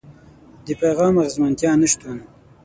[0.65, 2.17] د پيغام د اغېزمنتيا نشتون.